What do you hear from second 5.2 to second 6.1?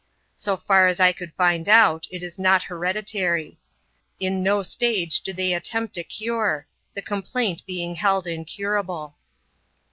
do they attempt a